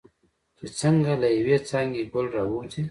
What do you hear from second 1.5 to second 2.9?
څانګې ګل راوځي.